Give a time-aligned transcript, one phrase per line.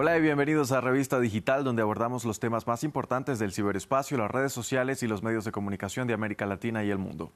[0.00, 4.30] Hola y bienvenidos a Revista Digital, donde abordamos los temas más importantes del ciberespacio, las
[4.30, 7.32] redes sociales y los medios de comunicación de América Latina y el mundo.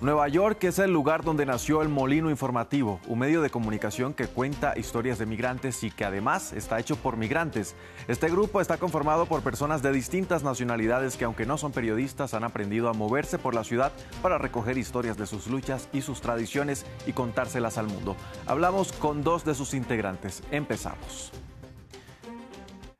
[0.00, 4.26] Nueva York es el lugar donde nació el Molino Informativo, un medio de comunicación que
[4.26, 7.76] cuenta historias de migrantes y que además está hecho por migrantes.
[8.08, 12.42] Este grupo está conformado por personas de distintas nacionalidades que aunque no son periodistas han
[12.42, 13.92] aprendido a moverse por la ciudad
[14.22, 18.16] para recoger historias de sus luchas y sus tradiciones y contárselas al mundo.
[18.44, 20.42] Hablamos con dos de sus integrantes.
[20.50, 21.30] Empezamos.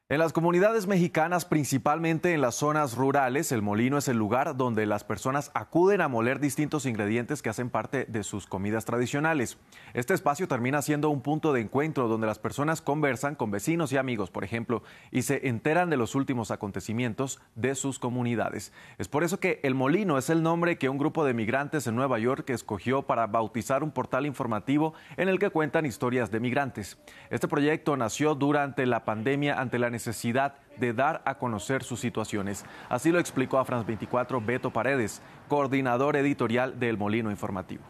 [0.08, 4.86] En las comunidades mexicanas, principalmente en las zonas rurales, el molino es el lugar donde
[4.86, 9.58] las personas acuden a moler distintos ingredientes que hacen parte de sus comidas tradicionales.
[9.94, 13.96] Este espacio termina siendo un punto de encuentro donde las personas conversan con vecinos y
[13.96, 18.72] amigos, por ejemplo, y se enteran de los últimos acontecimientos de sus comunidades.
[18.98, 21.96] Es por eso que el molino es el nombre que un grupo de migrantes en
[21.96, 26.96] Nueva York escogió para bautizar un portal informativo en el que cuentan historias de migrantes.
[27.28, 32.64] Este proyecto nació durante la pandemia ante la necesidad de dar a conocer sus situaciones.
[32.90, 37.82] Así lo explicó a France 24 Beto Paredes, coordinador editorial del Molino Informativo.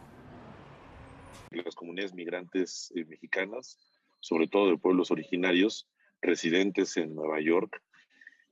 [1.51, 3.77] Las comunidades migrantes eh, mexicanas,
[4.21, 5.87] sobre todo de pueblos originarios,
[6.21, 7.81] residentes en Nueva York,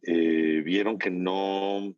[0.03, 1.95] eh, vieron que no,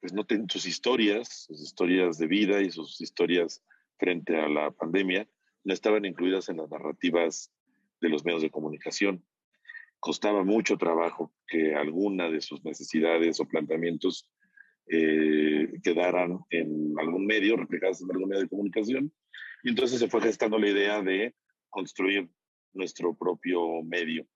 [0.00, 3.62] pues no sus historias, sus historias de vida y sus historias
[3.96, 5.28] frente a la pandemia,
[5.62, 7.52] no estaban incluidas en las narrativas
[8.00, 9.22] de los medios de comunicación
[10.04, 14.28] costaba mucho trabajo que alguna de sus necesidades o planteamientos
[14.86, 19.10] eh, quedaran en algún medio, reflejadas en algún medio de comunicación.
[19.62, 21.34] Y entonces se fue gestando la idea de
[21.70, 22.28] construir
[22.74, 24.26] nuestro propio medio.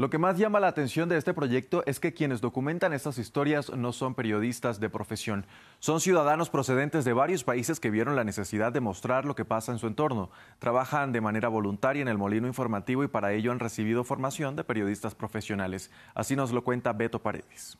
[0.00, 3.68] Lo que más llama la atención de este proyecto es que quienes documentan estas historias
[3.76, 5.44] no son periodistas de profesión,
[5.78, 9.72] son ciudadanos procedentes de varios países que vieron la necesidad de mostrar lo que pasa
[9.72, 10.30] en su entorno.
[10.58, 14.64] Trabajan de manera voluntaria en el molino informativo y para ello han recibido formación de
[14.64, 15.90] periodistas profesionales.
[16.14, 17.76] Así nos lo cuenta Beto Paredes.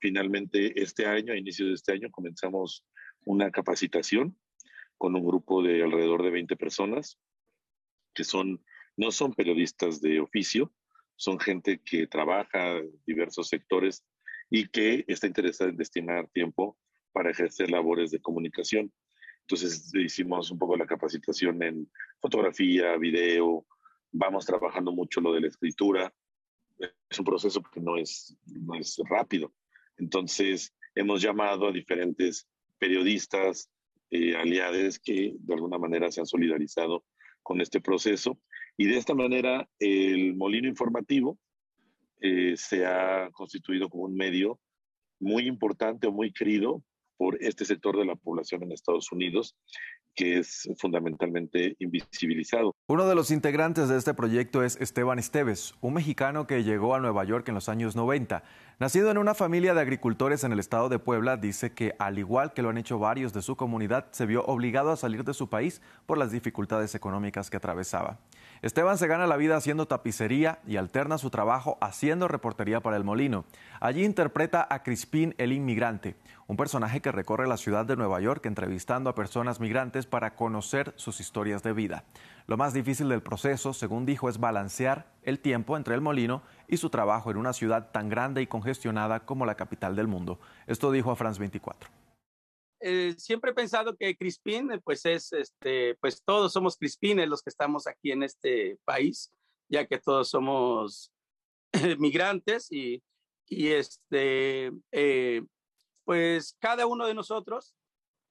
[0.00, 2.84] Finalmente, este año, a inicio de este año, comenzamos
[3.24, 4.36] una capacitación
[4.98, 7.18] con un grupo de alrededor de 20 personas
[8.12, 8.62] que son,
[8.98, 10.70] no son periodistas de oficio,
[11.16, 14.04] son gente que trabaja en diversos sectores
[14.50, 16.76] y que está interesada en destinar tiempo
[17.12, 18.92] para ejercer labores de comunicación.
[19.40, 21.90] Entonces hicimos un poco la capacitación en
[22.20, 23.66] fotografía, video,
[24.10, 26.12] vamos trabajando mucho lo de la escritura.
[26.78, 29.52] Es un proceso que no es, no es rápido.
[29.96, 33.70] Entonces hemos llamado a diferentes periodistas,
[34.10, 37.04] eh, aliados que de alguna manera se han solidarizado
[37.42, 38.38] con este proceso
[38.76, 41.38] y de esta manera el molino informativo
[42.20, 44.60] eh, se ha constituido como un medio
[45.20, 46.82] muy importante o muy querido
[47.16, 49.56] por este sector de la población en Estados Unidos,
[50.14, 52.74] que es fundamentalmente invisibilizado.
[52.88, 57.00] Uno de los integrantes de este proyecto es Esteban Esteves, un mexicano que llegó a
[57.00, 58.42] Nueva York en los años 90.
[58.78, 62.52] Nacido en una familia de agricultores en el estado de Puebla, dice que, al igual
[62.52, 65.48] que lo han hecho varios de su comunidad, se vio obligado a salir de su
[65.48, 68.18] país por las dificultades económicas que atravesaba.
[68.62, 73.02] Esteban se gana la vida haciendo tapicería y alterna su trabajo haciendo reportería para El
[73.02, 73.44] Molino.
[73.80, 76.14] Allí interpreta a Crispín el Inmigrante,
[76.46, 80.94] un personaje que recorre la ciudad de Nueva York entrevistando a personas migrantes para conocer
[80.94, 82.04] sus historias de vida.
[82.46, 86.76] Lo más difícil del proceso, según dijo, es balancear el tiempo entre El Molino y
[86.76, 90.38] su trabajo en una ciudad tan grande y congestionada como la capital del mundo.
[90.68, 92.01] Esto dijo a France 24.
[92.84, 97.40] Eh, siempre he pensado que Crispín, eh, pues es, este, pues todos somos Crispines los
[97.40, 99.30] que estamos aquí en este país,
[99.68, 101.12] ya que todos somos
[101.98, 103.00] migrantes y,
[103.46, 105.42] y este, eh,
[106.04, 107.76] pues cada uno de nosotros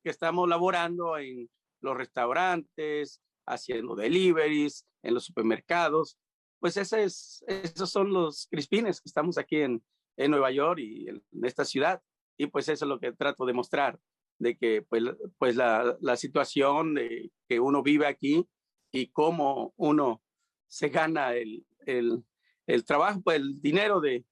[0.04, 6.18] que estamos laborando en los restaurantes, haciendo deliveries, en los supermercados,
[6.60, 9.82] pues ese es, esos son los Crispines que estamos aquí en,
[10.18, 12.02] en Nueva York y en esta ciudad.
[12.38, 13.98] Y pues eso es lo que trato de mostrar
[14.42, 15.04] de que pues,
[15.38, 18.44] pues la, la, situación de que uno vive aquí
[18.92, 20.24] y cómo uno
[20.68, 22.24] se gana el, el,
[22.66, 24.26] el trabajo, pues el dinero de,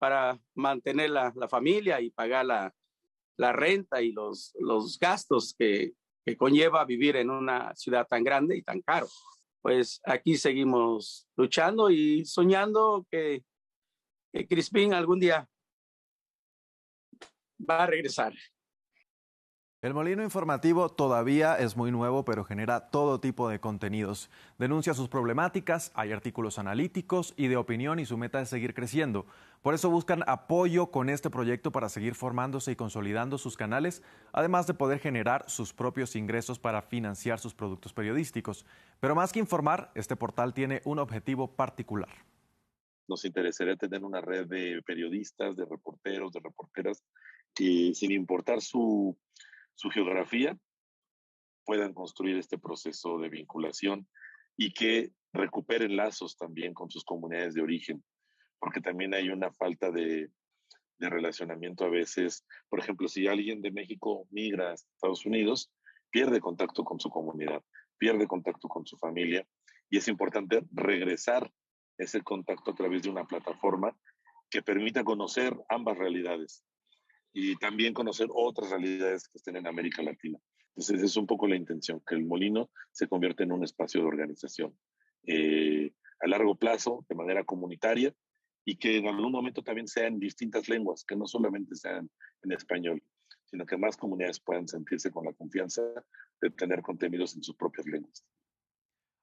[0.00, 2.74] para mantener la, la familia y pagar la,
[3.36, 5.92] la renta y los, los gastos que,
[6.24, 9.06] que, conlleva vivir en una ciudad tan grande y tan caro.
[9.62, 13.44] Pues aquí seguimos luchando y soñando que,
[14.32, 15.48] que Crispín algún día
[17.58, 18.34] va a regresar.
[19.82, 24.28] El molino informativo todavía es muy nuevo, pero genera todo tipo de contenidos.
[24.58, 29.24] Denuncia sus problemáticas, hay artículos analíticos y de opinión y su meta es seguir creciendo.
[29.62, 34.02] Por eso buscan apoyo con este proyecto para seguir formándose y consolidando sus canales,
[34.34, 38.66] además de poder generar sus propios ingresos para financiar sus productos periodísticos.
[39.00, 42.10] Pero más que informar, este portal tiene un objetivo particular.
[43.08, 47.02] nos interesaría tener una red de periodistas, de reporteros, de reporteras,
[47.54, 49.16] que sin importar su,
[49.74, 50.56] su geografía,
[51.64, 54.08] puedan construir este proceso de vinculación
[54.56, 58.04] y que recuperen lazos también con sus comunidades de origen,
[58.58, 60.30] porque también hay una falta de,
[60.98, 62.44] de relacionamiento a veces.
[62.68, 65.72] Por ejemplo, si alguien de México migra a Estados Unidos,
[66.10, 67.62] pierde contacto con su comunidad,
[67.98, 69.46] pierde contacto con su familia
[69.88, 71.52] y es importante regresar
[71.98, 73.96] ese contacto a través de una plataforma
[74.50, 76.64] que permita conocer ambas realidades
[77.32, 80.38] y también conocer otras realidades que estén en América Latina.
[80.70, 84.06] Entonces, es un poco la intención, que el molino se convierta en un espacio de
[84.06, 84.76] organización
[85.26, 88.14] eh, a largo plazo, de manera comunitaria,
[88.64, 92.10] y que en algún momento también sea en distintas lenguas, que no solamente sean
[92.42, 93.02] en español,
[93.46, 95.82] sino que más comunidades puedan sentirse con la confianza
[96.40, 98.24] de tener contenidos en sus propias lenguas.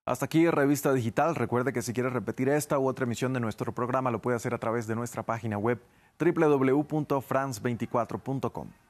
[0.06, 1.36] Hasta aquí Revista Digital.
[1.36, 4.54] Recuerde que si quiere repetir esta u otra emisión de nuestro programa lo puede hacer
[4.54, 5.82] a través de nuestra página web
[6.20, 8.87] www.france24.com.